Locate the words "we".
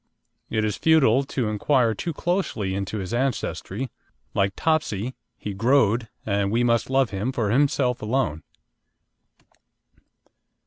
6.51-6.63